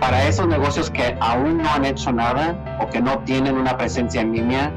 [0.00, 4.20] para esos negocios que aún no han hecho nada o que no tienen una presencia
[4.20, 4.72] en línea,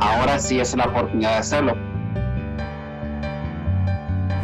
[0.00, 1.76] ahora sí es la oportunidad de hacerlo.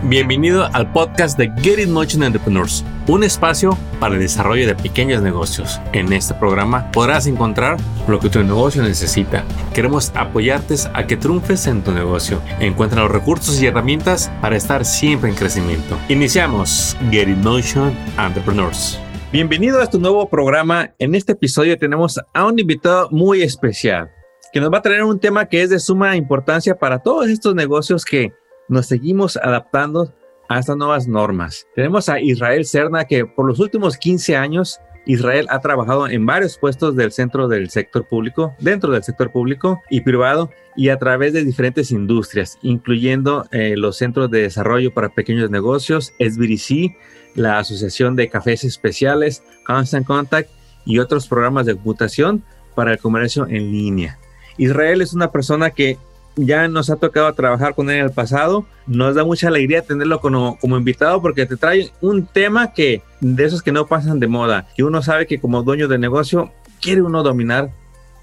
[0.04, 5.22] Bienvenido al podcast de Get It Motion Entrepreneurs, un espacio para el desarrollo de pequeños
[5.22, 5.80] negocios.
[5.92, 7.76] En este programa podrás encontrar
[8.08, 9.44] lo que tu negocio necesita.
[9.72, 12.42] Queremos apoyarte a que triunfes en tu negocio.
[12.58, 15.96] Encuentra los recursos y herramientas para estar siempre en crecimiento.
[16.08, 18.98] Iniciamos Get It Motion Entrepreneurs.
[19.32, 20.92] Bienvenido a este nuevo programa.
[20.98, 24.10] En este episodio tenemos a un invitado muy especial
[24.52, 27.54] que nos va a traer un tema que es de suma importancia para todos estos
[27.54, 28.34] negocios que
[28.68, 30.12] nos seguimos adaptando
[30.50, 31.66] a estas nuevas normas.
[31.74, 36.58] Tenemos a Israel Cerna, que por los últimos 15 años, Israel ha trabajado en varios
[36.58, 41.32] puestos del centro del sector público, dentro del sector público y privado, y a través
[41.32, 46.94] de diferentes industrias, incluyendo eh, los centros de desarrollo para pequeños negocios, SBDC,
[47.34, 50.50] la Asociación de Cafés Especiales, Constant Contact
[50.84, 52.42] y otros programas de computación
[52.74, 54.18] para el comercio en línea.
[54.58, 55.98] Israel es una persona que
[56.36, 58.64] ya nos ha tocado trabajar con él en el pasado.
[58.86, 63.44] Nos da mucha alegría tenerlo como, como, invitado porque te trae un tema que de
[63.44, 64.66] esos que no pasan de moda.
[64.76, 67.70] Y uno sabe que como dueño de negocio quiere uno dominar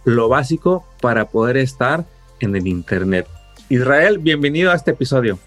[0.05, 2.05] lo básico para poder estar
[2.39, 3.27] en el Internet.
[3.69, 5.37] Israel, bienvenido a este episodio.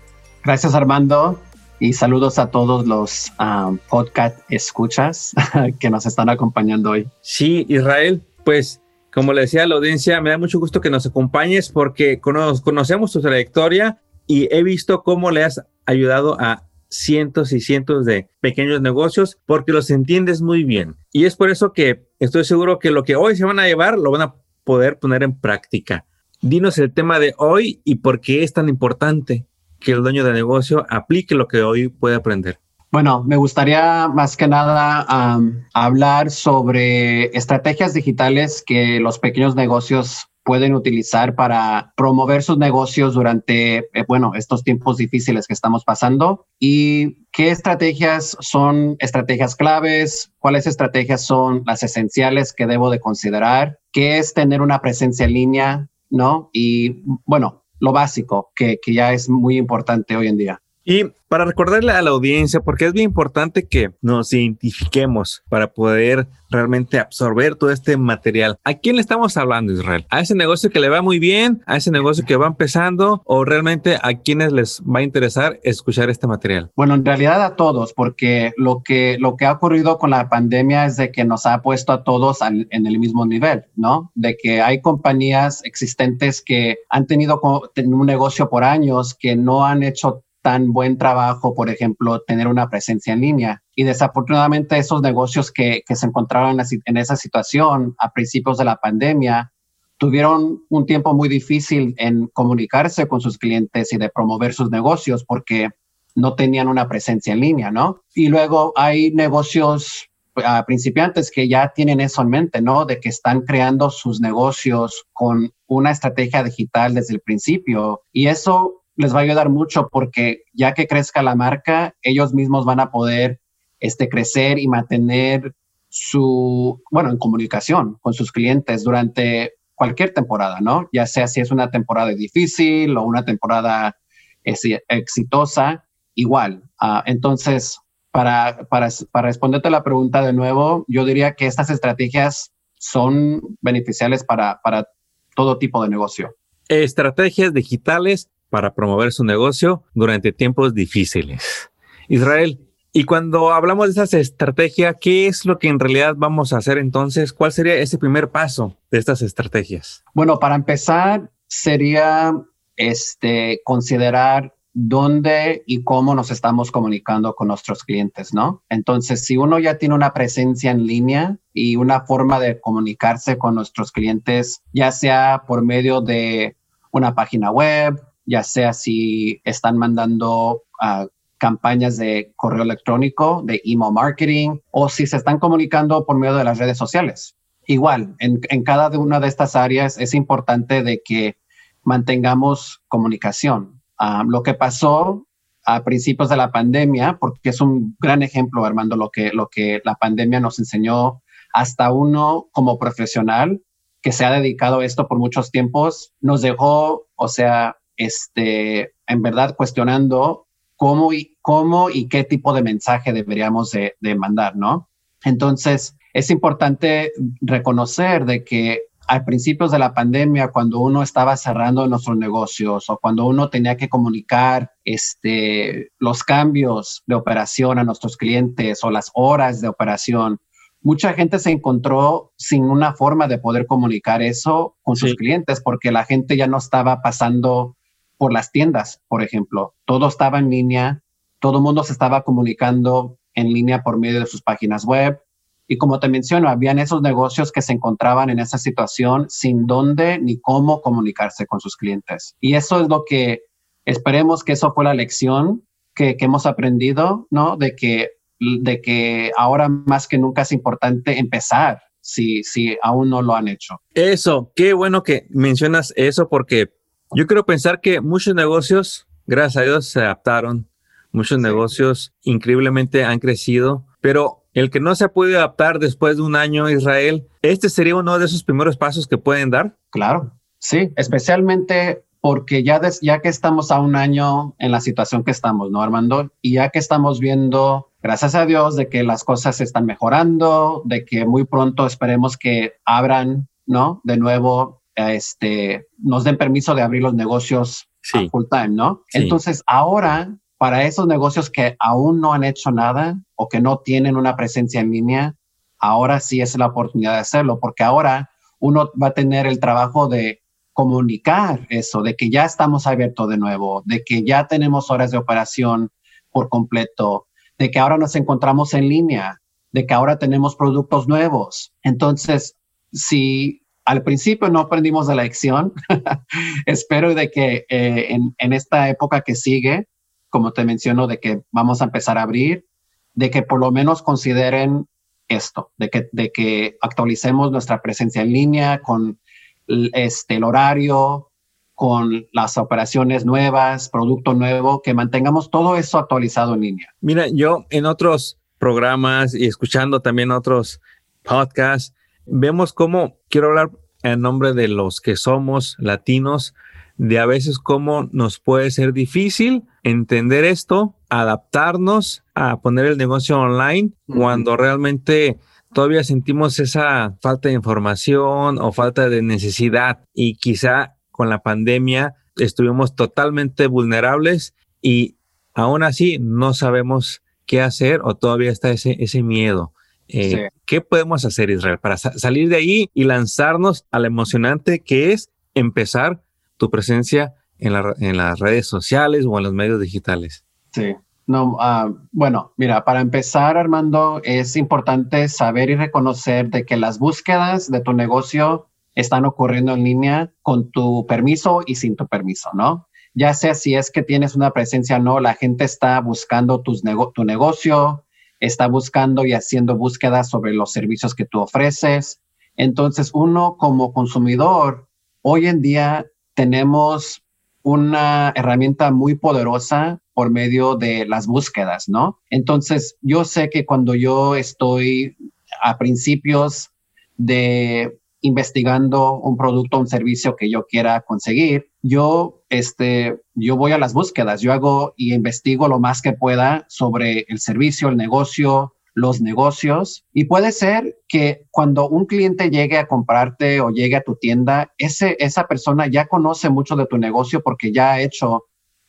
[0.45, 1.41] Gracias Armando
[1.83, 5.33] y saludos a todos los um, podcast escuchas
[5.81, 7.09] que nos están acompañando hoy.
[7.23, 8.81] Sí, Israel, pues
[9.13, 13.11] como le decía a la audiencia, me da mucho gusto que nos acompañes porque conocemos
[13.11, 18.81] tu trayectoria y he visto cómo le has ayudado a cientos y cientos de pequeños
[18.81, 20.95] negocios porque los entiendes muy bien.
[21.13, 23.99] Y es por eso que estoy seguro que lo que hoy se van a llevar
[23.99, 26.07] lo van a poder poner en práctica.
[26.43, 29.47] Dinos el tema de hoy y por qué es tan importante
[29.83, 32.59] que el dueño de negocio aplique lo que hoy puede aprender.
[32.91, 35.41] Bueno, me gustaría más que nada
[35.73, 43.79] hablar sobre estrategias digitales que los pequeños negocios pueden utilizar para promover sus negocios durante,
[43.79, 50.67] eh, bueno, estos tiempos difíciles que estamos pasando y qué estrategias son estrategias claves, cuáles
[50.67, 55.89] estrategias son las esenciales que debo de considerar, qué es tener una presencia en línea,
[56.11, 56.51] ¿no?
[56.53, 60.63] Y bueno, lo básico que, que ya es muy importante hoy en día.
[60.85, 66.29] Y para recordarle a la audiencia, porque es bien importante que nos identifiquemos para poder
[66.51, 68.59] realmente absorber todo este material.
[68.65, 70.05] ¿A quién le estamos hablando, Israel?
[70.11, 71.63] ¿A ese negocio que le va muy bien?
[71.65, 73.23] ¿A ese negocio que va empezando?
[73.25, 76.71] ¿O realmente a quienes les va a interesar escuchar este material?
[76.77, 80.85] Bueno, en realidad a todos, porque lo que, lo que ha ocurrido con la pandemia
[80.85, 84.13] es de que nos ha puesto a todos en el mismo nivel, ¿no?
[84.15, 89.83] De que hay compañías existentes que han tenido un negocio por años que no han
[89.83, 93.63] hecho tan buen trabajo, por ejemplo, tener una presencia en línea.
[93.75, 99.53] Y desafortunadamente esos negocios que, se encontraron en esa situación a principios de la pandemia
[99.99, 105.25] tuvieron un tiempo muy difícil en comunicarse con sus clientes y de promover sus negocios
[105.25, 105.71] porque
[106.17, 108.03] no tenían una presencia en línea, ¿no?
[108.13, 112.85] Y luego hay negocios uh, principiantes que ya tienen eso en mente, ¿no?
[112.85, 118.03] De que están creando sus negocios con una estrategia digital desde el principio.
[118.13, 122.65] Y eso les va a ayudar mucho porque ya que crezca la marca, ellos mismos
[122.65, 123.41] van a poder
[123.81, 125.55] este, crecer y mantener
[125.89, 130.89] su, bueno, en comunicación con sus clientes durante cualquier temporada, ¿no?
[130.93, 133.97] Ya sea si es una temporada difícil o una temporada
[134.45, 135.85] exitosa,
[136.15, 136.63] igual.
[136.79, 137.79] Ah, entonces,
[138.11, 144.25] para, para, para responderte la pregunta de nuevo, yo diría que estas estrategias son beneficiales
[144.25, 144.89] para, para
[145.35, 146.35] todo tipo de negocio.
[146.69, 151.71] Estrategias digitales para promover su negocio durante tiempos difíciles.
[152.07, 152.61] Israel,
[152.93, 156.77] y cuando hablamos de esas estrategias, ¿qué es lo que en realidad vamos a hacer
[156.77, 157.33] entonces?
[157.33, 160.05] ¿Cuál sería ese primer paso de estas estrategias?
[160.13, 162.35] Bueno, para empezar, sería
[162.77, 168.63] este, considerar dónde y cómo nos estamos comunicando con nuestros clientes, ¿no?
[168.69, 173.55] Entonces, si uno ya tiene una presencia en línea y una forma de comunicarse con
[173.55, 176.59] nuestros clientes, ya sea por medio de
[176.91, 181.07] una página web, ya sea si están mandando ah,
[181.39, 186.45] campañas de correo electrónico, de email marketing, o si se están comunicando por medio de
[186.45, 187.37] las redes sociales.
[187.67, 191.37] Igual, en, cada una de estas áreas es importante de que
[191.83, 193.83] mantengamos comunicación.
[193.99, 195.27] Ah, lo que pasó
[195.65, 199.81] a principios de la pandemia, porque es un gran ejemplo, Armando, lo que, lo que
[199.85, 201.23] la pandemia nos enseñó
[201.53, 203.61] hasta uno como profesional
[204.01, 209.23] que se ha dedicado a esto por muchos tiempos, nos dejó, o sea, este, en
[209.23, 210.47] verdad cuestionando
[210.77, 214.89] cómo y, cómo y qué tipo de mensaje deberíamos de, mandar, ¿no?
[215.25, 221.87] Entonces, es importante reconocer de que a principios de la pandemia, cuando uno estaba cerrando
[221.87, 228.17] nuestros negocios o cuando uno tenía que comunicar este, los cambios de operación a nuestros
[228.17, 230.41] clientes o las horas de operación,
[230.81, 235.93] mucha gente se encontró sin una forma de poder comunicar eso con sus clientes porque
[235.93, 237.77] la gente ya no estaba pasando
[238.23, 239.75] por las tiendas, por ejemplo.
[239.85, 241.03] Todo estaba en línea,
[241.41, 245.19] todo el mundo se estaba comunicando en línea por medio de sus páginas web,
[245.67, 250.21] y como te menciono, habían esos negocios que se encontraban en esa situación sin dónde
[250.21, 252.37] ni cómo comunicarse con sus clientes.
[252.39, 253.41] Y eso es lo que
[253.85, 257.57] esperemos que eso fue la lección que, hemos aprendido, ¿no?
[257.57, 263.21] De que, de que ahora más que nunca es importante empezar si, si aún no
[263.21, 263.83] lo han hecho.
[263.95, 266.71] Eso, qué bueno que mencionas eso porque
[267.15, 270.69] yo quiero pensar que muchos negocios, gracias a Dios, se adaptaron.
[271.13, 276.23] Muchos negocios increíblemente han crecido, pero el que no se ha podido adaptar después de
[276.23, 279.77] un año Israel, ¿este sería uno de esos primeros pasos que pueden dar?
[279.91, 285.33] Claro, sí, especialmente porque ya, ya que estamos a un año en la situación que
[285.33, 286.31] estamos, ¿no, Armando?
[286.41, 290.83] Y ya que estamos viendo, gracias a Dios, de que las cosas se están mejorando,
[290.85, 294.01] de que muy pronto esperemos que abran, ¿no?
[294.05, 297.89] De nuevo, este, nos den permiso de abrir los negocios
[298.31, 299.03] full time, ¿no?
[299.13, 304.17] Entonces, ahora para esos negocios que aún no han hecho nada o que no tienen
[304.17, 305.35] una presencia en línea,
[305.81, 308.31] ahora sí es la oportunidad de hacerlo, porque ahora
[308.61, 310.41] uno va a tener el trabajo de
[310.73, 315.19] comunicar eso, de que ya estamos abiertos de nuevo, de que ya tenemos horas de
[315.19, 315.91] operación
[316.31, 317.27] por completo,
[317.59, 319.41] de que ahora nos encontramos en línea,
[319.73, 321.75] de que ahora tenemos productos nuevos.
[321.83, 322.55] Entonces,
[322.93, 325.73] si al principio no aprendimos de la lección,
[326.67, 329.89] espero de que eh, en, en, esta época que sigue
[330.33, 332.65] como te menciono, de que vamos a empezar a abrir,
[333.13, 334.89] de que por lo menos consideren
[335.29, 339.21] esto, de que, de que actualicemos nuestra presencia en línea con
[339.67, 341.31] este, el horario,
[341.75, 346.95] con las operaciones nuevas, producto nuevo, que mantengamos todo eso actualizado en línea.
[347.03, 350.81] Mira, yo en otros programas y escuchando también otros
[351.23, 351.95] podcasts,
[352.27, 353.71] vemos cómo, quiero hablar
[354.03, 356.55] en nombre de los que somos latinos,
[356.97, 363.39] de a veces cómo nos puede ser difícil entender esto, adaptarnos a poner el negocio
[363.39, 365.39] online cuando realmente
[365.73, 372.15] todavía sentimos esa falta de información o falta de necesidad y quizá con la pandemia
[372.37, 375.17] estuvimos totalmente vulnerables y
[375.55, 379.73] aún así no sabemos qué hacer o todavía está ese, ese miedo.
[380.13, 385.13] Eh, ¿Qué podemos hacer, Israel, para salir de ahí y lanzarnos a lo emocionante que
[385.13, 386.23] es empezar
[386.57, 390.45] tu presencia en, en las redes sociales o en los medios digitales?
[390.73, 390.95] Sí.
[391.27, 396.99] No, ah, bueno, mira, para empezar, Armando, es importante saber y reconocer de que las
[396.99, 402.51] búsquedas de tu negocio están ocurriendo en línea con tu permiso y sin tu permiso,
[402.55, 402.89] ¿no?
[403.15, 406.83] Ya sea si es que tienes una presencia o no, la gente está buscando tus
[407.15, 408.02] tu negocio,
[408.43, 412.21] está buscando y haciendo búsquedas sobre los servicios que tú ofreces.
[412.57, 414.89] Entonces, uno como consumidor,
[415.23, 417.23] hoy en día tenemos
[417.63, 422.19] una herramienta muy poderosa por medio de las búsquedas, ¿no?
[422.31, 425.17] Entonces, yo sé que cuando yo estoy
[425.63, 426.71] a principios
[427.17, 433.73] de investigando un producto o un servicio que yo quiera conseguir, yo, este, yo voy
[433.73, 437.97] a las búsquedas, yo hago y investigo lo más que pueda sobre el servicio, el
[437.97, 440.07] negocio, los negocios.
[440.13, 444.73] Y puede ser que cuando un cliente llegue a comprarte o llegue a tu tienda,
[444.79, 448.45] ese, esa persona ya conoce mucho de tu negocio porque ya ha hecho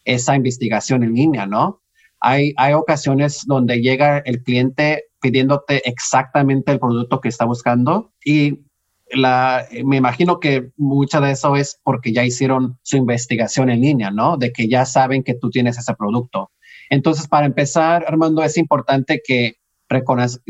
[0.05, 1.81] esa investigación en línea, ¿no?
[2.19, 8.65] Hay, hay ocasiones donde llega el cliente pidiéndote exactamente el producto que está buscando y
[9.15, 14.37] me imagino que mucha de eso es porque ya hicieron su investigación en línea, ¿no?
[14.37, 16.51] De que ya saben que tú tienes ese producto.
[16.89, 19.57] Entonces, para empezar, Armando, es importante que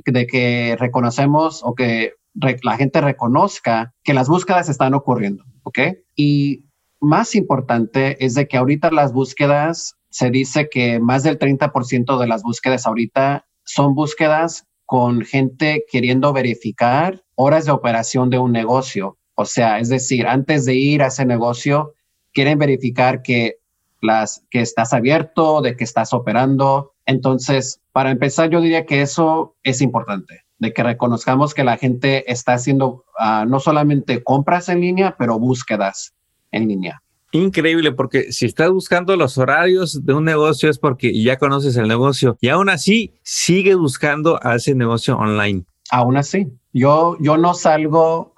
[0.06, 5.80] de que reconocemos o que la gente reconozca que las búsquedas están ocurriendo, ¿ok?
[6.16, 6.66] Y
[7.02, 12.28] más importante es de que ahorita las búsquedas, se dice que más del 30% de
[12.28, 19.18] las búsquedas ahorita son búsquedas con gente queriendo verificar horas de operación de un negocio.
[19.36, 21.94] O sea, es decir, antes de ir a ese negocio,
[22.34, 23.58] quieren verificar que,
[24.02, 29.56] las, que estás abierto, de que estás operando, entonces, para empezar, yo diría que eso
[29.64, 34.82] es importante, de que reconozcamos que la gente está haciendo ah, no solamente compras en
[34.82, 36.14] línea, pero búsquedas
[36.52, 37.02] en línea.
[37.32, 41.88] Increíble, porque si estás buscando los horarios de un negocio es porque ya conoces el
[41.88, 45.66] negocio y aún así sigue buscando a ese negocio online.
[45.96, 48.34] Aún así, yo, yo no salgo,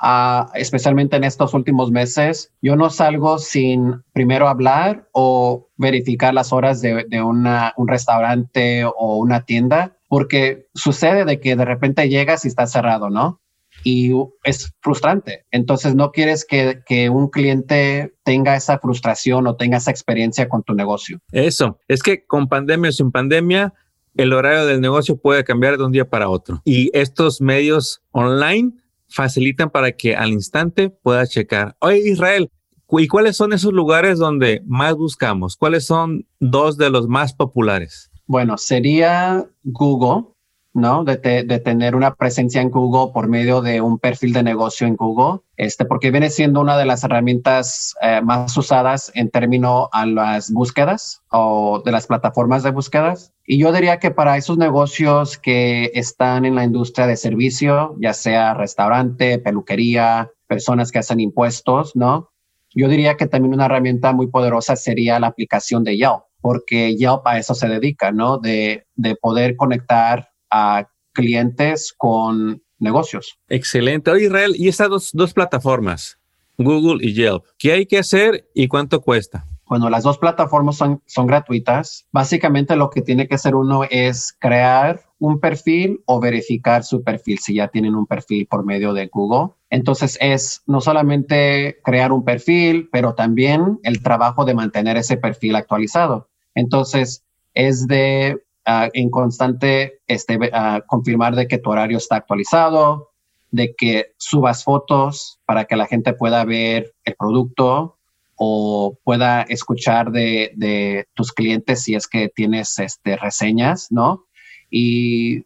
[0.55, 6.81] especialmente en estos últimos meses, yo no salgo sin primero hablar o verificar las horas
[6.81, 7.47] de, de un
[7.87, 13.39] restaurante o una tienda, porque sucede de que de repente llegas y está cerrado, ¿no?
[13.85, 14.11] y
[14.43, 15.45] es frustrante.
[15.51, 20.63] Entonces no quieres que, que, un cliente tenga esa frustración o tenga esa experiencia con
[20.63, 21.19] tu negocio.
[21.31, 23.73] Eso, es que con pandemia o sin pandemia,
[24.15, 26.61] el horario del negocio puede cambiar de un día para otro.
[26.65, 28.73] Y estos medios online
[29.07, 31.75] facilitan para que al instante pueda checar.
[31.79, 32.49] Oye, Israel,
[32.89, 35.55] ¿y cuáles son esos lugares donde más buscamos?
[35.55, 38.11] ¿Cuáles son dos de los más populares?
[38.27, 40.29] Bueno, sería Google,
[40.75, 41.05] ¿no?
[41.05, 45.39] De, tener una presencia en Google por medio de un perfil de negocio en Google,
[45.55, 50.51] este, porque viene siendo una de las herramientas eh, más usadas en términos a las
[50.51, 53.33] búsquedas o de las plataformas de búsquedas.
[53.47, 58.13] Y yo diría que para esos negocios que están en la industria de servicio, ya
[58.13, 62.31] sea restaurante, peluquería, personas que hacen impuestos, ¿no?
[62.73, 67.25] Yo diría que también una herramienta muy poderosa sería la aplicación de Yelp, porque Yelp
[67.25, 68.39] a eso se dedica, ¿no?
[68.39, 73.37] De, de poder conectar a clientes con negocios.
[73.47, 74.11] Excelente.
[74.11, 76.19] Oye, Israel, y estas dos, dos plataformas,
[76.57, 79.45] Google y Yelp, ¿qué hay que hacer y cuánto cuesta?
[79.67, 82.05] Bueno, las dos plataformas son, son gratuitas.
[82.11, 87.39] Básicamente lo que tiene que hacer uno es crear un perfil o verificar su perfil
[87.39, 89.55] si ya tienen un perfil por medio de Google.
[89.71, 95.55] Entonces es no solamente crear un perfil, pero también el trabajo de mantener ese perfil
[95.55, 96.29] actualizado.
[96.53, 97.23] Entonces
[97.55, 100.39] es de en constante este,
[100.87, 103.11] confirmar de que tu horario está actualizado,
[103.51, 107.97] de que subas fotos para que la gente pueda ver el producto
[108.35, 114.25] o pueda escuchar de, tus clientes si es que tienes este, reseñas, ¿no?
[114.69, 115.43] Y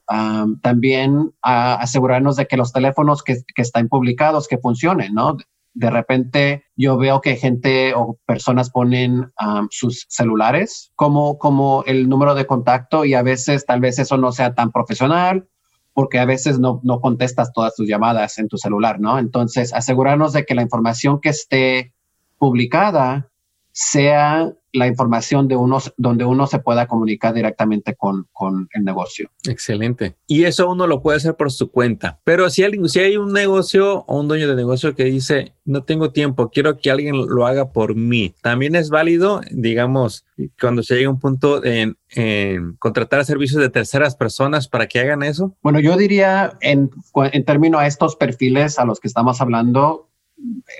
[0.62, 5.38] también asegurarnos de que los teléfonos que, que están publicados, que funcionen, ¿no?
[5.74, 9.32] De repente yo veo que gente o personas ponen
[9.70, 14.32] sus celulares como, como el número de contacto y a veces tal vez eso no
[14.32, 15.48] sea tan profesional
[15.94, 19.20] porque a veces no, no contestas todas tus llamadas en tu celular, ¿no?
[19.20, 21.94] Entonces, asegurarnos de que la información que esté
[22.38, 23.30] publicada
[23.72, 29.30] sea la información de unos donde uno se pueda comunicar directamente con, con, el negocio.
[29.48, 30.16] Excelente.
[30.28, 32.20] Y eso uno lo puede hacer por su cuenta.
[32.24, 35.84] Pero si, alguien, si hay un negocio o un dueño de negocio que dice, no
[35.84, 40.26] tengo tiempo, quiero que alguien lo haga por mí, también es válido, digamos,
[40.60, 45.00] cuando se llegue a un punto en, en, contratar servicios de terceras personas para que
[45.00, 45.56] hagan eso?
[45.62, 50.09] Bueno, yo diría en, en términos a estos perfiles a los que estamos hablando,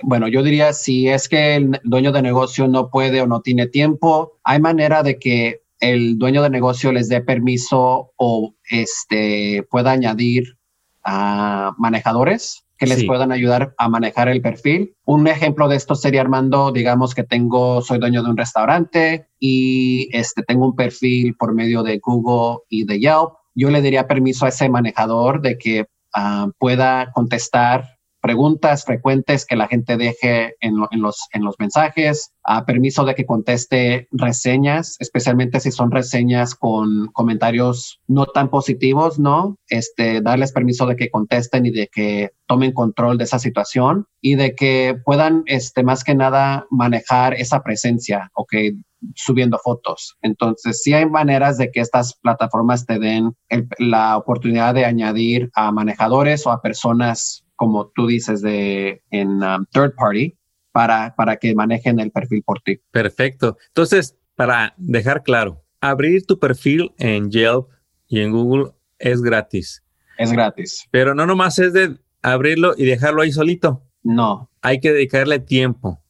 [0.02, 3.66] bueno, yo diría si es que el dueño de negocio no puede o no tiene
[3.66, 9.92] tiempo, hay manera de que el dueño de negocio les dé permiso o este pueda
[9.92, 10.56] añadir
[11.02, 14.94] a manejadores que les puedan ayudar a manejar el perfil.
[15.04, 20.08] Un ejemplo de esto sería Armando, digamos que tengo, soy dueño de un restaurante y
[20.16, 23.34] este, tengo un perfil por medio de Google y de Yelp.
[23.54, 29.56] Yo le daría permiso a ese manejador de que ah, pueda contestar preguntas frecuentes que
[29.56, 35.60] la gente deje en, los, en los mensajes, a permiso de que conteste reseñas, especialmente
[35.60, 39.56] si son reseñas con comentarios no tan positivos, ¿no?
[39.68, 44.34] Este, darles permiso de que contesten y de que tomen control de esa situación y
[44.34, 48.74] de que puedan, este, más que nada, manejar esa presencia, o que
[49.14, 50.16] subiendo fotos.
[50.22, 53.34] Entonces, sí hay maneras de que estas plataformas te den
[53.78, 59.66] la oportunidad de añadir a manejadores o a personas como tú dices, de en um,
[59.70, 60.34] third party
[60.72, 62.80] para, para que manejen el perfil por ti.
[62.90, 63.58] Perfecto.
[63.66, 67.66] Entonces, para dejar claro, abrir tu perfil en Yelp
[68.08, 69.84] y en Google es gratis.
[70.16, 70.88] Es gratis.
[70.90, 73.84] Pero no nomás es de abrirlo y dejarlo ahí solito.
[74.02, 74.50] No.
[74.62, 76.02] Hay que dedicarle tiempo.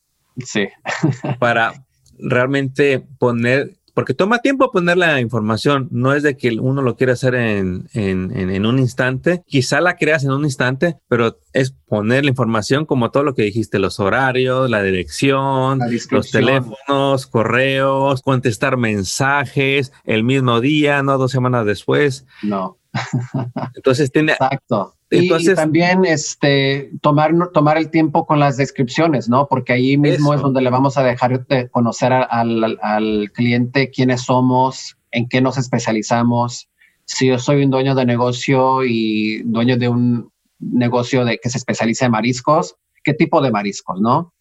[0.44, 0.68] Sí.
[1.40, 1.84] para
[2.16, 7.12] realmente poner porque toma tiempo poner la información, no es de que uno lo quiera
[7.12, 12.30] hacer en, en, un instante, quizá la creas en un instante, pero es poner la
[12.30, 15.80] información como todo lo que dijiste, los horarios, la dirección,
[16.12, 22.24] los teléfonos, correos, contestar mensajes el mismo día, no dos semanas después.
[22.42, 22.78] No.
[23.74, 24.32] Entonces tiene...
[24.32, 24.94] Exacto.
[25.10, 29.48] Entonces, y también este, tomar, tomar el tiempo con las descripciones, ¿no?
[29.48, 34.22] Porque ahí mismo es donde le vamos a dejar de conocer al, al, cliente quiénes
[34.22, 36.68] somos, en qué nos especializamos.
[37.04, 41.58] Si yo soy un dueño de negocio y dueño de un negocio de, que se
[41.58, 44.32] especializa en mariscos, ¿qué tipo de mariscos, no?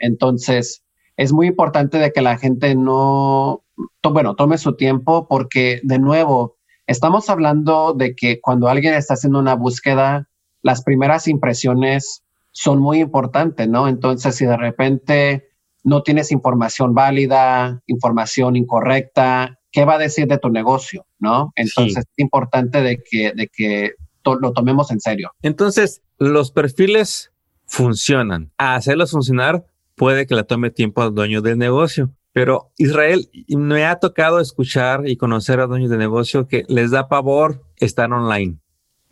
[0.00, 0.82] entonces,
[1.18, 3.62] es muy importante de que la gente no,
[4.02, 9.38] bueno, tome su tiempo porque, de nuevo, estamos hablando de que cuando alguien está haciendo
[9.38, 10.28] una búsqueda,
[10.62, 13.88] las primeras impresiones son muy importantes, ¿no?
[13.88, 15.48] Entonces, si de repente
[15.84, 21.06] no tienes información válida, información incorrecta, ¿qué va a decir de tu negocio?
[21.18, 21.52] ¿No?
[21.56, 23.92] Entonces es importante de que, de que
[24.24, 25.32] lo tomemos en serio.
[25.42, 27.32] Entonces, los perfiles
[27.66, 28.52] funcionan.
[28.58, 29.64] A hacerlos funcionar
[29.96, 32.10] puede que le tome tiempo al dueño del negocio.
[32.32, 37.08] Pero Israel, me ha tocado escuchar y conocer a dueños de negocio que les da
[37.08, 38.58] pavor estar online,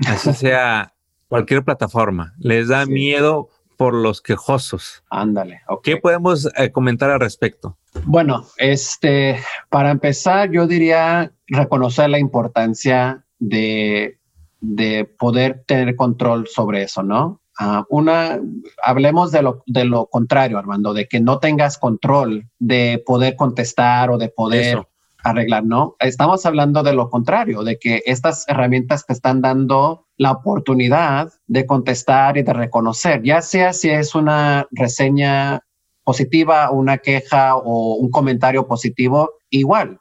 [0.07, 0.95] así sea
[1.29, 2.35] cualquier plataforma.
[2.39, 5.03] Les da miedo por los quejosos.
[5.09, 5.63] Ándale.
[5.83, 7.79] ¿Qué podemos eh, comentar al respecto?
[8.05, 14.19] Bueno, este, para empezar, yo diría reconocer la importancia de,
[14.61, 17.40] de poder tener control sobre eso, ¿no?
[17.63, 18.41] Ah, una,
[18.83, 24.11] hablemos de lo, de lo contrario, Armando, de que no tengas control de poder contestar
[24.11, 24.87] o de poder
[25.23, 25.95] arreglar, ¿no?
[26.01, 31.67] Estamos hablando de lo contrario, de que estas herramientas te están dando la oportunidad de
[31.67, 35.63] contestar y de reconocer, ya sea si es una reseña
[36.03, 40.01] positiva, una queja o un comentario positivo, igual.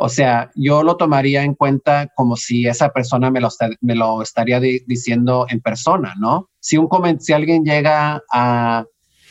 [0.00, 3.48] O sea, yo lo tomaría en cuenta como si esa persona me lo,
[3.80, 6.50] me lo estaría diciendo en persona, ¿no?
[6.60, 6.88] Si, un
[7.18, 8.84] si alguien llega a,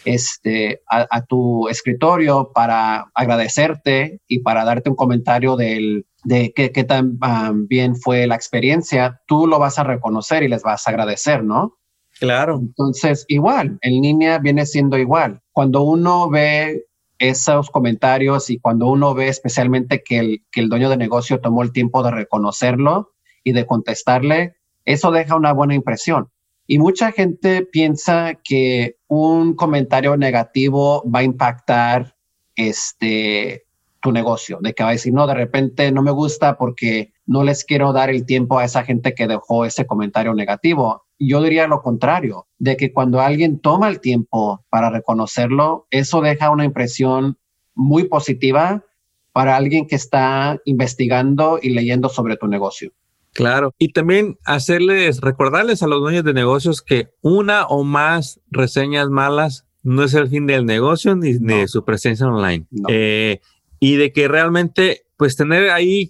[0.03, 6.83] este, a, tu escritorio para agradecerte y para darte un comentario del, de qué, qué
[6.83, 10.91] tan ah, bien fue la experiencia, tú lo vas a reconocer y les vas a
[10.91, 11.77] agradecer, ¿no?
[12.19, 12.59] Claro.
[12.59, 15.39] Entonces, igual, en línea viene siendo igual.
[15.53, 16.87] Cuando uno ve
[17.19, 21.63] esos comentarios y cuando uno ve especialmente que el, que el dueño de negocio tomó
[21.63, 24.55] el tiempo de reconocerlo y de contestarle,
[24.85, 26.29] eso deja una buena impresión.
[26.67, 32.15] Y mucha gente piensa que un comentario negativo va a impactar
[32.55, 33.65] este,
[34.01, 37.43] tu negocio, de que va a decir, no, de repente no me gusta porque no
[37.43, 41.06] les quiero dar el tiempo a esa gente que dejó ese comentario negativo.
[41.19, 46.51] Yo diría lo contrario, de que cuando alguien toma el tiempo para reconocerlo, eso deja
[46.51, 47.37] una impresión
[47.73, 48.83] muy positiva
[49.31, 52.91] para alguien que está investigando y leyendo sobre tu negocio.
[53.33, 53.71] Claro.
[53.77, 59.67] Y también hacerles, recordarles a los dueños de negocios que una o más reseñas malas
[59.83, 62.65] no es el fin del negocio ni de su presencia online.
[62.89, 63.39] Eh,
[63.79, 66.09] y de que realmente, pues tener ahí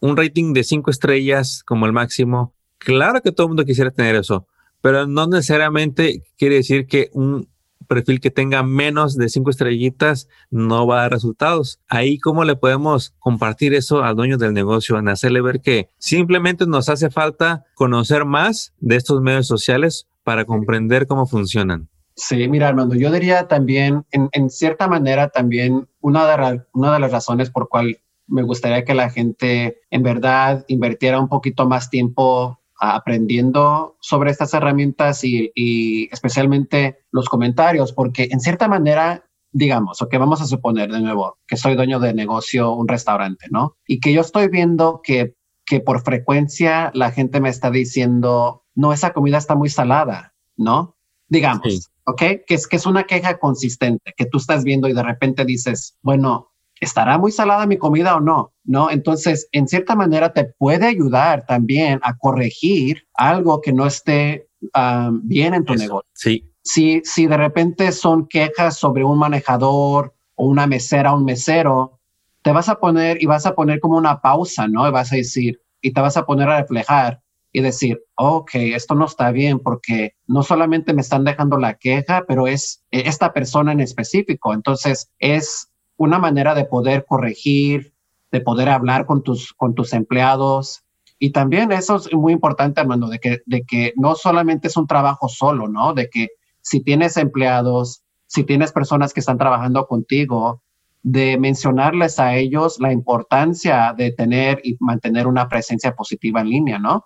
[0.00, 2.52] un rating de cinco estrellas como el máximo,
[2.86, 4.46] claro que todo el mundo quisiera tener eso,
[4.80, 7.48] pero no necesariamente quiere decir que un
[7.88, 11.80] perfil que tenga menos de cinco estrellitas no va a dar resultados.
[11.88, 16.64] Ahí cómo le podemos compartir eso al dueño del negocio, en hacerle ver que simplemente
[16.66, 21.88] nos hace falta conocer más de estos medios sociales para comprender cómo funcionan.
[22.14, 27.68] Sí, mira, Armando, yo diría también, en, cierta manera, también una de, las razones por
[27.68, 34.30] cual me gustaría que la gente en verdad invirtiera un poquito más tiempo aprendiendo sobre
[34.30, 40.46] estas herramientas y, especialmente los comentarios, porque en cierta manera, digamos, o que vamos a
[40.46, 43.76] suponer de nuevo que soy dueño de negocio, un restaurante, ¿no?
[43.86, 45.34] Y que yo estoy viendo que,
[45.64, 50.96] que por frecuencia la gente me está diciendo, no, esa comida está muy salada, ¿no?
[51.28, 52.22] Digamos, ¿ok?
[52.46, 55.96] Que es, que es una queja consistente, que tú estás viendo y de repente dices,
[56.02, 58.52] bueno, ¿estará muy salada mi comida o no?
[58.64, 58.90] ¿No?
[58.90, 65.10] Entonces, en cierta manera te puede ayudar también a corregir algo que no esté ah,
[65.22, 66.08] bien en tu negocio.
[66.14, 66.52] Sí.
[66.62, 72.00] Si, si de repente son quejas sobre un manejador o una mesera o un mesero,
[72.42, 74.86] te vas a poner y vas a poner como una pausa, ¿no?
[74.86, 78.94] Y vas a decir, y te vas a poner a reflejar y decir, ok, esto
[78.94, 83.72] no está bien porque no solamente me están dejando la queja, pero es esta persona
[83.72, 84.52] en específico.
[84.52, 87.94] Entonces, es una manera de poder corregir,
[88.32, 90.84] de poder hablar con tus, con tus empleados.
[91.18, 94.86] Y también eso es muy importante, Armando, de que, de que no solamente es un
[94.86, 95.94] trabajo solo, ¿no?
[95.94, 96.28] De que
[96.60, 100.62] si tienes empleados, si tienes personas que están trabajando contigo,
[101.02, 106.78] de mencionarles a ellos la importancia de tener y mantener una presencia positiva en línea,
[106.80, 107.04] ¿no?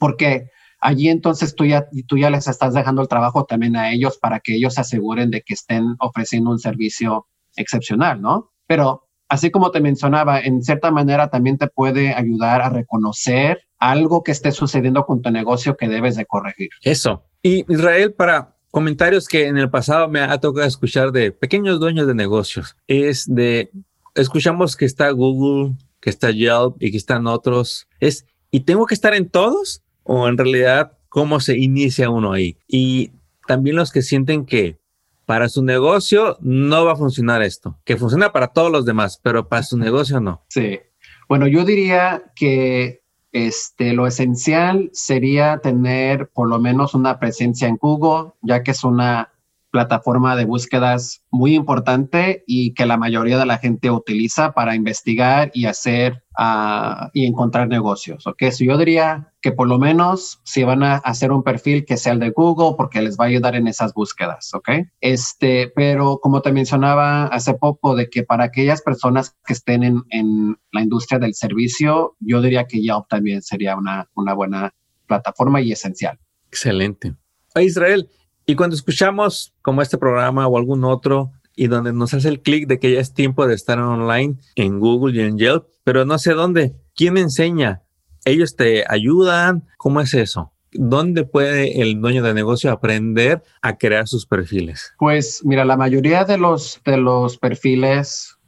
[0.00, 0.48] Porque
[0.80, 4.40] allí entonces tú ya, tú ya les estás dejando el trabajo también a ellos para
[4.40, 8.52] que ellos se aseguren de que estén ofreciendo un servicio excepcional, ¿no?
[8.66, 14.22] Pero así como te mencionaba, en cierta manera también te puede ayudar a reconocer algo
[14.22, 16.68] que esté sucediendo con tu negocio que debes de corregir.
[16.82, 17.24] Eso.
[17.42, 22.06] Y Israel, para comentarios que en el pasado me ha tocado escuchar de pequeños dueños
[22.06, 23.70] de negocios, es de,
[24.14, 28.94] escuchamos que está Google, que está Yelp y que están otros, es, ¿y tengo que
[28.94, 29.82] estar en todos?
[30.04, 32.56] ¿O en realidad cómo se inicia uno ahí?
[32.68, 33.12] Y
[33.46, 34.78] también los que sienten que
[35.26, 39.48] para su negocio no va a funcionar esto, que funciona para todos los demás, pero
[39.48, 40.44] para su negocio no.
[40.48, 40.80] Sí.
[41.28, 47.76] Bueno, yo diría que este, lo esencial sería tener por lo menos una presencia en
[47.76, 49.31] Google, ya que es una
[49.72, 55.50] plataforma de búsquedas muy importante y que la mayoría de la gente utiliza para investigar
[55.54, 58.26] y hacer uh, y encontrar negocios.
[58.26, 61.96] Ok, so yo diría que por lo menos si van a hacer un perfil que
[61.96, 64.52] sea el de Google porque les va a ayudar en esas búsquedas.
[64.54, 64.68] Ok,
[65.00, 70.58] este, pero como te mencionaba hace poco de que para aquellas personas que estén en,
[70.70, 74.74] la industria del servicio, yo diría que Yelp también sería una, una buena
[75.06, 76.18] plataforma y esencial.
[76.48, 77.14] Excelente.
[77.60, 78.08] Israel,
[78.46, 82.66] y cuando escuchamos como este programa o algún otro y donde nos hace el clic
[82.66, 86.18] de que ya es tiempo de estar online en Google y en Yelp, pero no
[86.18, 87.82] sé dónde, ¿quién enseña?
[88.24, 89.64] ¿Ellos te ayudan?
[89.76, 90.52] ¿Cómo es eso?
[90.72, 94.94] ¿Dónde puede el dueño de negocio aprender a crear sus perfiles?
[94.98, 98.38] Pues mira, la mayoría de los, de los perfiles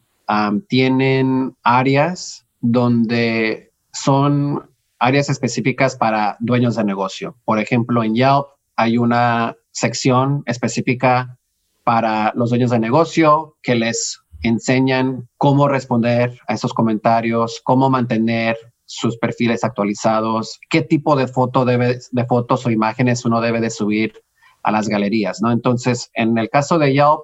[0.69, 7.37] tienen áreas donde son áreas específicas para dueños de negocio.
[7.45, 11.39] Por ejemplo, en Yelp hay una sección específica
[11.83, 18.57] para los dueños de negocio que les enseñan cómo responder a esos comentarios, cómo mantener
[18.87, 23.71] sus perfiles actualizados, qué tipo de foto debe, de fotos o imágenes uno debe de
[23.71, 24.23] subir
[24.63, 25.51] a las galerías, ¿no?
[25.51, 27.21] Entonces, en el caso de Yelp,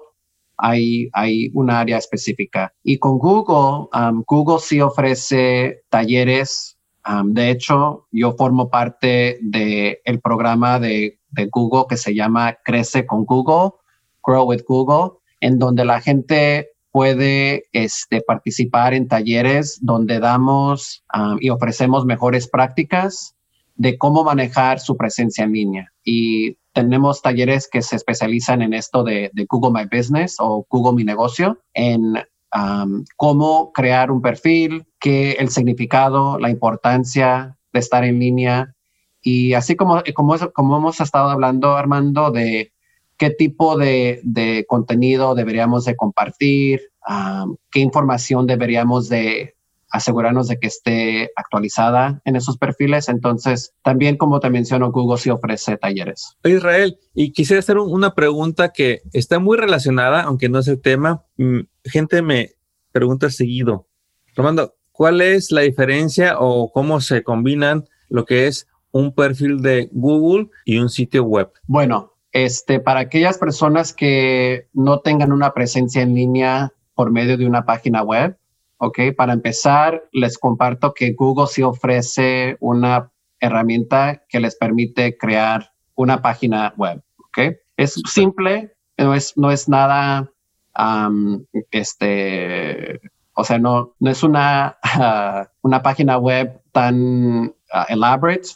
[0.57, 2.73] hay, hay una área específica.
[2.83, 6.77] Y con Google, um, Google sí ofrece talleres.
[7.07, 12.57] Um, de hecho, yo formo parte del el programa de de Google que se llama
[12.63, 13.71] Crece con Google,
[14.23, 21.37] Grow with Google, en donde la gente puede este, participar en talleres donde damos um,
[21.39, 23.35] y ofrecemos mejores prácticas
[23.75, 25.93] de cómo manejar su presencia en línea.
[26.03, 31.03] Y tenemos talleres que se especializan en esto de, Google My Business o Google Mi
[31.03, 32.15] Negocio, en
[33.15, 38.75] cómo crear un perfil, qué el significado, la importancia de estar en línea,
[39.21, 42.73] y así como, como, como hemos estado hablando, Armando, de
[43.17, 46.81] qué tipo de, contenido deberíamos de compartir,
[47.71, 49.55] qué información deberíamos de
[49.91, 53.09] asegurarnos de que esté actualizada en esos perfiles.
[53.09, 56.35] Entonces, también como te menciono, Google sí ofrece talleres.
[56.43, 61.25] Israel, y quisiera hacer una pregunta que está muy relacionada, aunque no es el tema.
[61.37, 62.51] Mm, gente me
[62.91, 63.87] pregunta seguido,
[64.35, 69.89] Armando, ¿cuál es la diferencia o cómo se combinan lo que es un perfil de
[69.91, 71.51] Google y un sitio web?
[71.67, 77.45] Bueno, este, para aquellas personas que no tengan una presencia en línea por medio de
[77.45, 78.37] una página web,
[78.77, 85.71] ok, para empezar, les comparto que Google sí ofrece una herramienta que les permite crear
[85.95, 87.57] una página web, ok.
[87.77, 90.31] Es simple, no es, no es nada,
[91.71, 92.99] este,
[93.33, 94.77] o sea, no, no es una,
[95.61, 98.49] una página web tan uh, elaborate,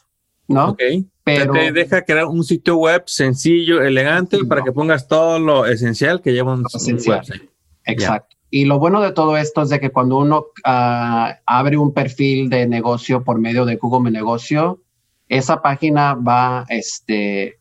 [0.48, 0.70] ¿no?
[0.70, 0.82] Ok.
[1.24, 6.22] Pero te deja crear un sitio web sencillo, elegante, para que pongas todo lo esencial
[6.22, 7.50] que lleva un, website.
[7.84, 8.36] Exacto.
[8.52, 12.50] Y lo bueno de todo esto es de que cuando uno ah, abre un perfil
[12.50, 14.82] de negocio por medio de Google Mi Negocio,
[15.28, 17.60] esa página va, este,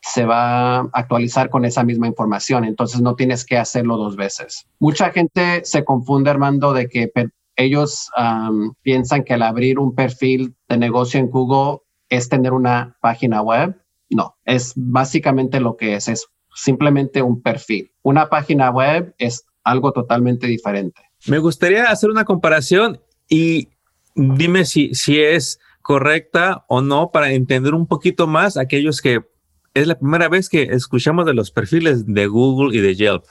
[0.00, 2.64] se va a actualizar con esa misma información.
[2.64, 4.66] Entonces no tienes que hacerlo dos veces.
[4.78, 7.12] Mucha gente se confunde, Armando, de que
[7.56, 8.10] ellos
[8.82, 13.74] piensan que al abrir un perfil de negocio en Google es tener una página web.
[14.10, 17.90] No, es básicamente lo que es, es simplemente un perfil.
[18.02, 21.00] Una página web es algo totalmente diferente.
[21.26, 23.70] Me gustaría hacer una comparación y
[24.14, 29.20] dime si, si es correcta o no para entender un poquito más aquellos que
[29.72, 33.24] es la primera vez que escuchamos de los perfiles de Google y de Yelp.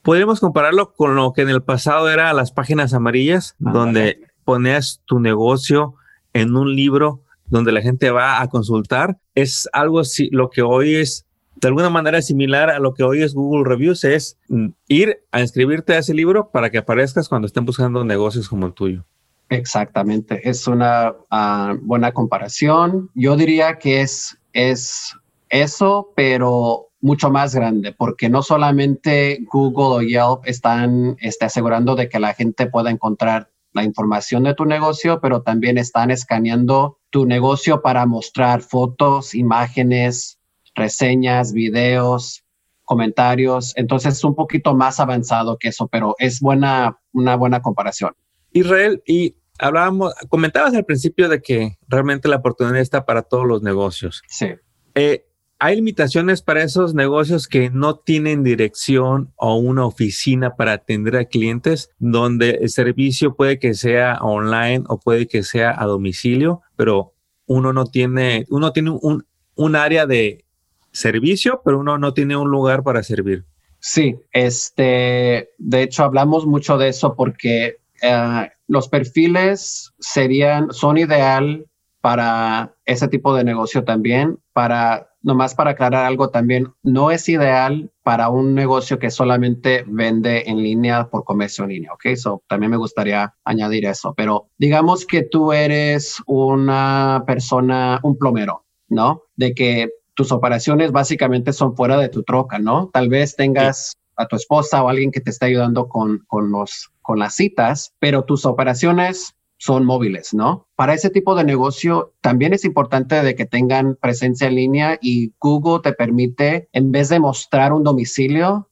[0.00, 5.20] Podríamos compararlo con lo que en el pasado era las páginas amarillas, donde ponías tu
[5.20, 5.96] negocio
[6.32, 10.96] en un libro donde la gente va a consultar, es algo así, lo que hoy
[10.96, 11.24] es
[11.60, 15.40] de alguna manera similar a lo que hoy es Google Reviews, es mm, ir a
[15.40, 19.04] inscribirte a ese libro para que aparezcas cuando estén buscando negocios como el tuyo.
[19.48, 23.10] Exactamente, es una ah, buena comparación.
[23.14, 25.14] Yo diría que es, es
[25.48, 32.08] eso, pero mucho más grande, porque no solamente Google o Yelp están este, asegurando de
[32.08, 37.26] que la gente pueda encontrar la información de tu negocio, pero también están escaneando tu
[37.26, 40.38] negocio para mostrar fotos, imágenes,
[40.74, 42.44] reseñas, videos,
[42.84, 43.74] comentarios.
[43.76, 48.14] Entonces es un poquito más avanzado que eso, pero es buena, una buena comparación.
[48.52, 53.62] Israel, y hablábamos, comentabas al principio de que realmente la oportunidad está para todos los
[53.62, 54.22] negocios.
[54.28, 54.48] Sí.
[54.94, 55.27] Eh,
[55.60, 61.24] hay limitaciones para esos negocios que no tienen dirección o una oficina para atender a
[61.24, 67.14] clientes, donde el servicio puede que sea online o puede que sea a domicilio, pero
[67.46, 70.44] uno no tiene, uno tiene un, un área de
[70.92, 73.44] servicio, pero uno no tiene un lugar para servir.
[73.80, 81.66] Sí, este, de hecho hablamos mucho de eso porque eh, los perfiles serían, son ideal
[82.00, 87.92] para ese tipo de negocio también, para, nomás para aclarar algo también, no es ideal
[88.02, 92.16] para un negocio que solamente vende en línea por comercio en línea, ¿ok?
[92.16, 98.64] So, también me gustaría añadir eso, pero digamos que tú eres una persona, un plomero,
[98.88, 99.24] ¿no?
[99.36, 102.88] De que tus operaciones básicamente son fuera de tu troca, ¿no?
[102.90, 106.90] Tal vez tengas a tu esposa o alguien que te esté ayudando con, con, los,
[107.02, 110.68] con las citas, pero tus operaciones son móviles, ¿no?
[110.76, 115.32] Para ese tipo de negocio también es importante de que tengan presencia en línea y
[115.40, 118.68] Google te permite, en vez de mostrar un domicilio,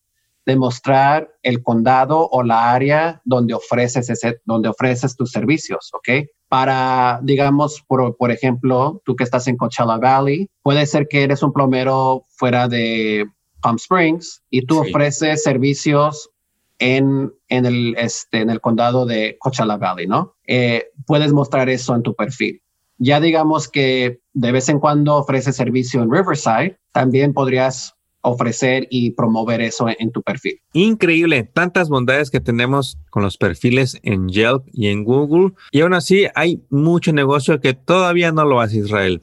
[0.47, 6.29] demostrar el condado o la área donde ofreces ese, donde ofreces tus servicios, ¿ok?
[6.49, 11.43] Para, digamos, por, por ejemplo, tú que estás en Coachella Valley, puede ser que eres
[11.43, 13.27] un plomero fuera de
[13.61, 16.31] Palm Springs y tú ofreces servicios
[16.79, 20.35] en, en, el, este, en el condado de Coachella Valley, ¿no?
[20.47, 22.63] Eh, puedes mostrar eso en tu perfil.
[22.99, 29.13] Ya digamos que de vez en cuando ofreces servicio en Riverside, también podrías ofrecer y
[29.13, 30.61] promover eso en, tu perfil.
[30.73, 35.53] Increíble, tantas bondades que tenemos con los perfiles en Yelp y en Google.
[35.71, 39.23] Y aún así hay mucho negocio que todavía no lo hace Israel.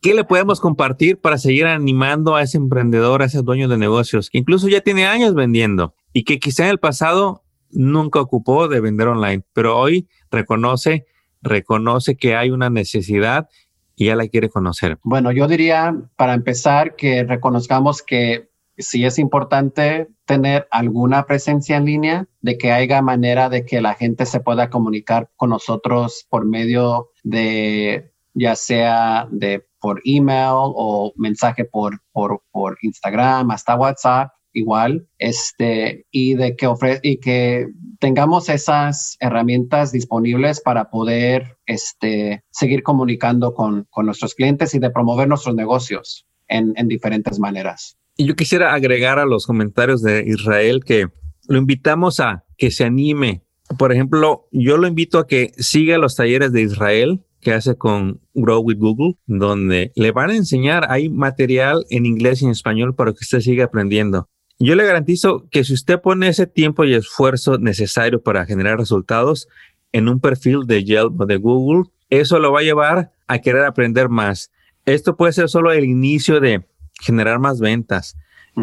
[0.00, 4.30] ¿Qué le podemos compartir para seguir animando a ese emprendedor, a ese dueño de negocios,
[4.30, 8.80] que incluso ya tiene años vendiendo y que quizá en el pasado nunca ocupó de
[8.80, 11.06] vender online, pero hoy reconoce,
[11.42, 13.48] reconoce que hay una necesidad
[13.94, 14.98] y ya la quiere conocer?
[15.02, 21.84] Bueno, yo diría para empezar que reconozcamos que sí es importante tener alguna presencia en
[21.84, 26.46] línea, de que haya manera de que la gente se pueda comunicar con nosotros por
[26.46, 34.32] medio de ya sea de por email o mensaje por, por, por Instagram, hasta WhatsApp,
[34.58, 36.68] igual, este, y de que
[37.02, 37.66] y que
[37.98, 44.90] tengamos esas herramientas disponibles para poder este, seguir comunicando con, con nuestros clientes y de
[44.90, 47.96] promover nuestros negocios en, en diferentes maneras.
[48.16, 51.06] Y yo quisiera agregar a los comentarios de Israel que
[51.46, 53.42] lo invitamos a que se anime.
[53.78, 58.20] Por ejemplo, yo lo invito a que siga los talleres de Israel que hace con
[58.34, 62.94] Grow with Google, donde le van a enseñar, hay material en inglés y en español
[62.94, 64.28] para que usted siga aprendiendo.
[64.60, 69.48] Yo le garantizo que si usted pone ese tiempo y esfuerzo necesario para generar resultados
[69.92, 73.64] en un perfil de Yelp o de Google, eso lo va a llevar a querer
[73.64, 74.50] aprender más.
[74.84, 76.66] Esto puede ser solo el inicio de
[77.00, 78.16] generar más ventas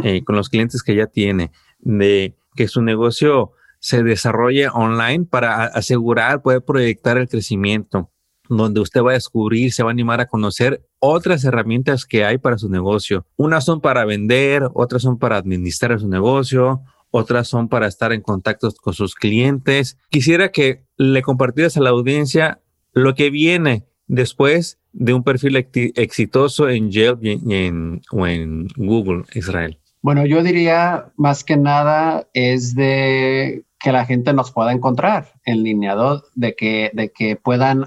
[0.04, 5.66] eh, con los clientes que ya tiene, de que su negocio se desarrolle online para
[5.66, 8.10] asegurar, poder proyectar el crecimiento
[8.50, 12.38] donde usted va a descubrir, se va a animar a conocer otras herramientas que hay
[12.38, 13.26] para su negocio.
[13.36, 16.82] Unas son para vender, otras son para administrar su negocio,
[17.12, 19.98] otras son para estar en contacto con sus clientes.
[20.10, 22.60] Quisiera que le compartieras a la audiencia
[22.94, 29.78] lo que viene después de un perfil exitoso en Yelp en, o en Google, Israel.
[30.02, 35.62] Bueno, yo diría más que nada es de que la gente nos pueda encontrar en
[35.62, 35.96] línea,
[36.34, 37.86] de que, de que puedan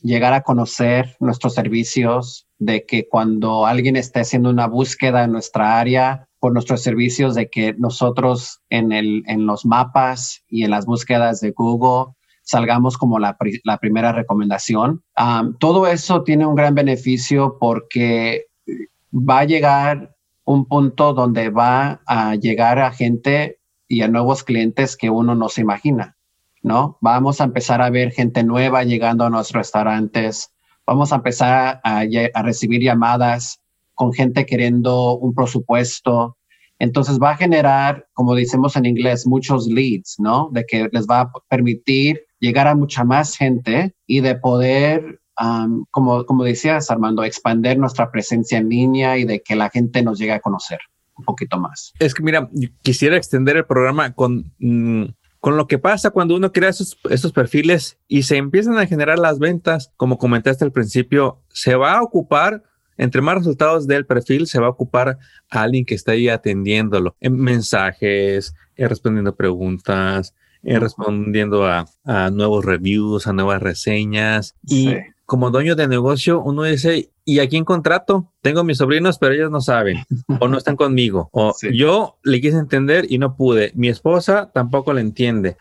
[0.00, 5.80] llegar a conocer nuestros servicios, de que cuando alguien esté haciendo una búsqueda en nuestra
[5.80, 10.86] área por nuestros servicios, de que nosotros en, el, en los mapas y en las
[10.86, 15.02] búsquedas de Google salgamos como la, la primera recomendación.
[15.58, 18.46] todo eso tiene un gran beneficio porque
[19.12, 24.96] va a llegar un punto donde va a llegar a gente y a nuevos clientes
[24.96, 26.16] que uno no se imagina,
[26.62, 26.98] ¿no?
[27.00, 30.52] Vamos a empezar a ver gente nueva llegando a nuestros restaurantes,
[30.86, 32.04] vamos a empezar a,
[32.42, 33.60] recibir llamadas
[33.94, 36.36] con gente queriendo un presupuesto.
[36.78, 40.50] Entonces va a generar, como decimos en inglés, muchos leads, ¿no?
[40.52, 45.20] De que les va a permitir llegar a mucha más gente y de poder,
[45.90, 50.18] como, como decías, Armando, expander nuestra presencia en línea y de que la gente nos
[50.18, 50.80] llegue a conocer
[51.16, 51.92] un poquito más.
[51.98, 52.48] Es que mira,
[52.82, 55.04] quisiera extender el programa con, mm,
[55.40, 59.18] con lo que pasa cuando uno crea esos, esos perfiles y se empiezan a generar
[59.18, 62.62] las ventas, como comentaste al principio, se va a ocupar
[62.98, 65.18] entre más resultados del perfil, se va a ocupar
[65.50, 71.86] a alguien que está ahí atendiéndolo en mensajes, respondiendo preguntas, respondiendo a,
[72.32, 74.54] nuevos reviews, a nuevas reseñas.
[74.66, 74.94] Y
[75.26, 78.32] como dueño de negocio, uno dice, ¿y a quién contrato?
[78.40, 79.98] Tengo mis sobrinos, pero ellos no saben
[80.40, 81.28] o no están conmigo.
[81.32, 83.72] O yo le quise entender y no pude.
[83.74, 85.56] Mi esposa tampoco le entiende.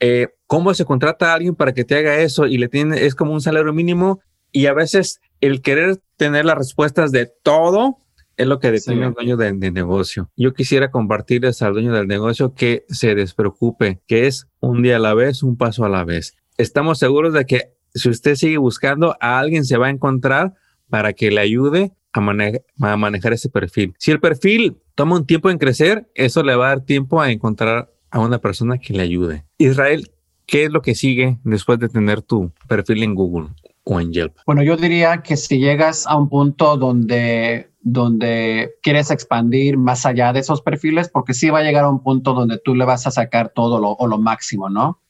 [0.00, 3.14] Eh, ¿Cómo se contrata a alguien para que te haga eso y le tiene, es
[3.14, 4.20] como un salario mínimo?
[4.50, 7.98] Y a veces el querer tener las respuestas de todo
[8.38, 10.30] es lo que detiene al dueño de, negocio.
[10.36, 15.00] Yo quisiera compartirles al dueño del negocio que se despreocupe, que es un día a
[15.00, 16.36] la vez, un paso a la vez.
[16.58, 20.54] Estamos seguros de que si usted sigue buscando, a alguien se va a encontrar
[20.88, 23.94] para que le ayude a, a manejar ese perfil.
[23.98, 27.30] Si el perfil toma un tiempo en crecer, eso le va a dar tiempo a
[27.30, 29.44] encontrar a una persona que le ayude.
[29.58, 30.10] Israel,
[30.46, 33.48] ¿qué es lo que sigue después de tener tu perfil en Google
[33.84, 34.36] o en Yelp?
[34.46, 40.32] Bueno, yo diría que si llegas a un punto donde donde quieres expandir más allá
[40.32, 43.06] de esos perfiles, porque sí va a llegar a un punto donde tú le vas
[43.06, 45.02] a sacar todo lo, o lo máximo, ¿no?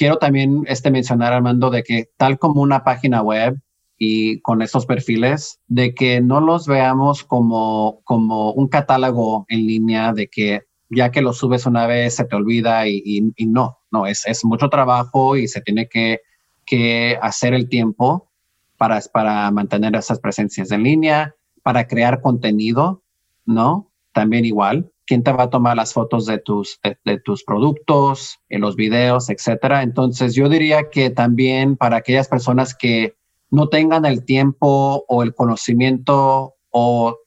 [0.00, 3.60] Quiero también este, mencionar, Armando, de que tal como una página web
[3.98, 10.14] y con esos perfiles, de que no los veamos como, como un catálogo en línea,
[10.14, 13.02] de que ya que lo subes una vez se te olvida y,
[13.36, 16.20] y, no, no, es, es, mucho trabajo y se tiene que,
[16.64, 18.30] que hacer el tiempo
[18.78, 23.02] para, para mantener esas presencias en línea para crear contenido,
[23.44, 23.92] ¿no?
[24.14, 24.90] También igual.
[25.10, 29.28] ¿Quién te va a tomar las fotos de tus, de, tus productos, en los videos,
[29.28, 29.82] etcétera?
[29.82, 33.16] Entonces, yo diría que también para aquellas personas que
[33.50, 37.18] no tengan el tiempo o el conocimiento o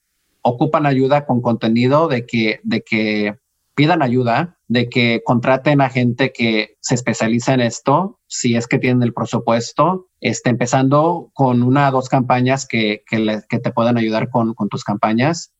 [0.41, 3.35] ocupan ayuda con contenido, de que, de que
[3.75, 8.79] pidan ayuda, de que contraten a gente que se especializa en esto, si es que
[8.79, 14.29] tienen el presupuesto, este, empezando con una o dos campañas que, que, te puedan ayudar
[14.29, 15.52] con, con, tus campañas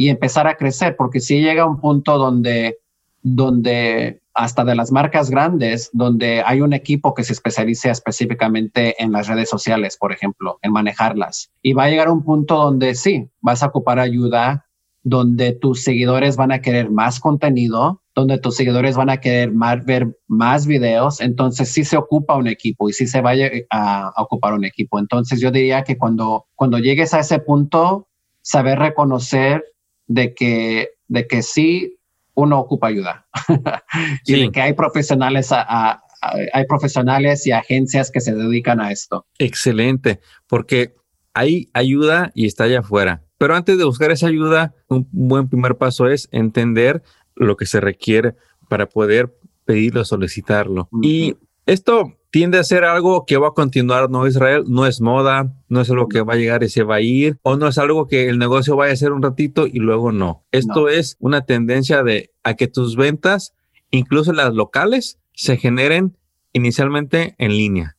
[0.00, 2.78] y empezar a crecer, porque si llega un punto donde,
[3.20, 9.12] donde hasta de las marcas grandes, donde hay un equipo que se especialice específicamente en
[9.12, 11.50] las redes sociales, por ejemplo, en manejarlas.
[11.60, 14.64] Y va a llegar un punto donde sí, vas a ocupar ayuda
[15.02, 19.52] donde tus seguidores van a querer más contenido, donde tus seguidores van a querer
[19.84, 24.54] ver más videos, entonces sí se ocupa un equipo y sí se vaya a, ocupar
[24.54, 24.98] un equipo.
[24.98, 28.08] Entonces yo diría que cuando, cuando llegues a ese punto,
[28.40, 29.62] saber reconocer
[30.10, 31.96] de que, de que sí
[32.34, 33.28] uno ocupa ayuda
[34.26, 39.24] y de que hay profesionales hay profesionales y agencias que se dedican a esto.
[39.38, 40.94] Excelente, porque
[41.32, 43.22] hay ayuda y está allá afuera.
[43.38, 47.02] Pero antes de buscar esa ayuda, un buen primer paso es entender
[47.36, 48.34] lo que se requiere
[48.68, 50.90] para poder pedirlo, solicitarlo.
[51.00, 54.64] Y esto tiende a ser algo que va a continuar, ¿no, Israel?
[54.68, 57.38] No es moda, no es algo que va a llegar y se va a ir,
[57.42, 60.44] o no es algo que el negocio vaya a hacer un ratito y luego no.
[60.52, 63.54] Esto es una tendencia de a que tus ventas,
[63.90, 66.16] incluso las locales, se generen
[66.52, 67.96] inicialmente en línea.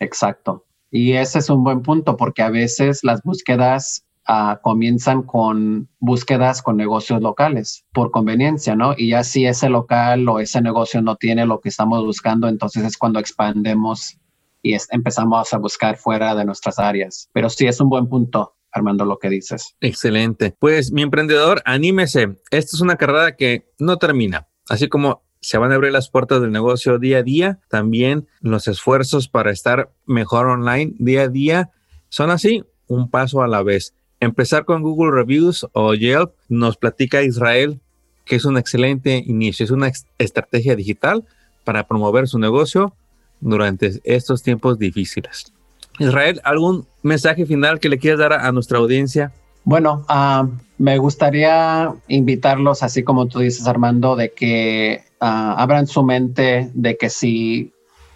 [0.00, 0.64] Exacto.
[0.90, 6.62] Y ese es un buen punto porque a veces las búsquedas Ah, comienzan con búsquedas
[6.62, 8.94] con negocios locales por conveniencia, ¿no?
[8.96, 12.84] Y ya si ese local o ese negocio no tiene lo que estamos buscando, entonces
[12.84, 14.18] es cuando expandemos
[14.62, 17.28] y empezamos a buscar fuera de nuestras áreas.
[17.32, 18.56] Pero sí es un buen punto.
[18.72, 19.76] Armando, lo que dices.
[19.80, 20.56] Excelente.
[20.58, 22.38] Pues mi emprendedor, anímese.
[22.50, 24.48] Esta es una carrera que no termina.
[24.68, 28.66] Así como se van a abrir las puertas del negocio día a día, también los
[28.66, 31.70] esfuerzos para estar mejor online día a día
[32.08, 33.94] son así, un paso a la vez.
[34.24, 37.80] Empezar con Google Reviews o Yelp nos platica Israel
[38.24, 41.24] que es un excelente inicio, es una estrategia digital
[41.64, 42.94] para promover su negocio
[43.40, 45.52] durante estos tiempos difíciles.
[45.98, 49.32] Israel, ¿algún mensaje final que le quieras dar a, nuestra audiencia?
[49.64, 56.02] Bueno, ah, me gustaría invitarlos, así como tú dices, Armando, de que ah, abran su
[56.02, 57.72] mente, de que si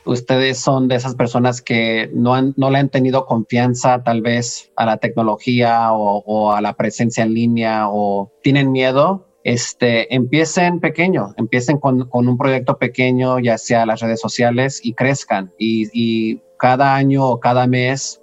[0.08, 4.72] ustedes son de esas personas que no, han, no le han tenido confianza tal vez
[4.76, 11.34] a la tecnología o, a la presencia en línea o tienen miedo, este, empiecen pequeño,
[11.36, 15.52] empiecen con, un proyecto pequeño, ya sea las redes sociales, y crezcan.
[15.58, 18.20] Y, cada año o cada mes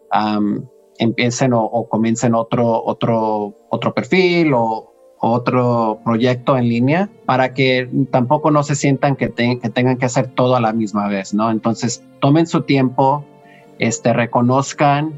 [0.99, 4.94] empiecen o, o, comiencen otro, otro, otro perfil o,
[5.31, 10.55] otro proyecto en línea para que tampoco no se sientan que, tengan que hacer todo
[10.55, 11.49] a la misma vez, ¿no?
[11.49, 13.25] Entonces, tomen su tiempo,
[13.79, 15.13] este, reconozcan,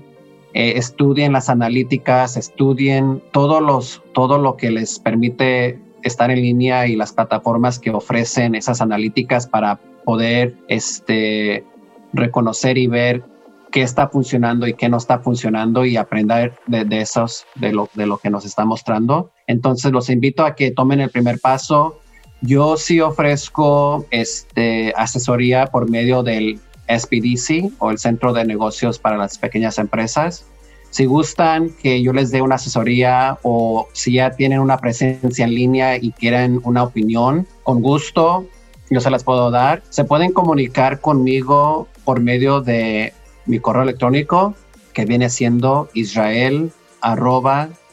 [0.54, 6.88] eh, estudien las analíticas, estudien todos los, todo lo que les permite estar en línea
[6.88, 11.66] y las plataformas que ofrecen esas analíticas para poder este,
[12.14, 13.24] reconocer y ver
[13.72, 18.06] qué está funcionando y qué no está funcionando y aprender de, esos, de lo, de
[18.06, 19.32] lo que nos está mostrando.
[19.46, 22.00] Entonces los invito a que tomen el primer paso.
[22.42, 29.18] Yo sí ofrezco este, asesoría por medio del, SBDC o el Centro de Negocios para
[29.18, 30.46] las Pequeñas Empresas.
[30.90, 35.54] Si gustan que yo les dé una asesoría o si ya tienen una presencia en
[35.54, 38.46] línea y quieren una opinión, con gusto
[38.90, 39.84] yo se las puedo dar.
[39.90, 43.14] Se pueden comunicar conmigo por medio de
[43.48, 44.56] mi correo electrónico
[44.94, 46.72] que viene siendo israel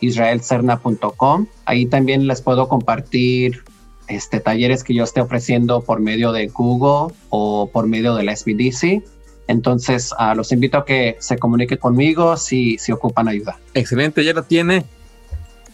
[0.01, 1.47] israelcerna.com.
[1.67, 3.63] Ahí también les puedo compartir
[4.09, 8.37] este, talleres que yo esté ofreciendo por medio de Google o por medio de la
[8.37, 9.03] SBDC.
[9.47, 13.59] Entonces, uh, los invito a que se comunique conmigo si, si ocupan ayuda.
[13.75, 14.85] Excelente, ya lo tiene.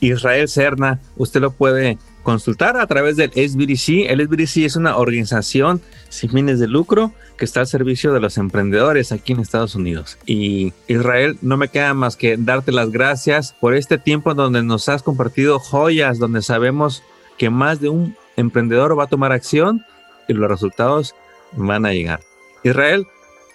[0.00, 4.10] Israel Cerna, usted lo puede consultar a través del SBDC.
[4.10, 8.36] El SBDC es una organización sin fines de lucro que está al servicio de los
[8.36, 10.18] emprendedores aquí en Estados Unidos.
[10.26, 14.88] Y Israel, no me queda más que darte las gracias por este tiempo donde nos
[14.88, 17.02] has compartido joyas, donde sabemos
[17.38, 19.84] que más de un emprendedor va a tomar acción
[20.28, 21.14] y los resultados
[21.52, 22.20] van a llegar.
[22.62, 23.06] Israel,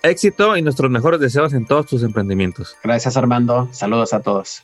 [0.01, 2.75] éxito y nuestros mejores deseos en todos tus emprendimientos.
[2.83, 4.63] Gracias Armando, saludos a todos.